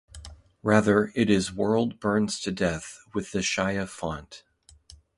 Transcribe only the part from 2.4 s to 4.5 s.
Death" with the Chaya font.